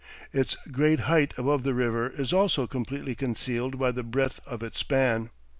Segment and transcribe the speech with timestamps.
[0.33, 4.79] Its great height above the river is also completely concealed by the breadth of its
[4.79, 5.29] span.